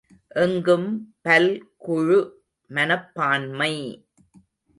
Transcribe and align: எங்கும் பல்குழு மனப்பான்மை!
எங்கும் 0.35 0.87
பல்குழு 1.25 2.19
மனப்பான்மை! 2.71 3.73